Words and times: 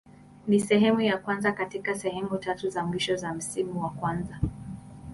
Ni 0.47 0.59
sehemu 0.59 1.01
ya 1.01 1.17
kwanza 1.17 1.51
katika 1.51 1.95
sehemu 1.95 2.37
tatu 2.37 2.69
za 2.69 2.83
mwisho 2.85 3.15
za 3.15 3.33
msimu 3.33 3.83
wa 3.83 3.89
kwanza. 3.89 4.39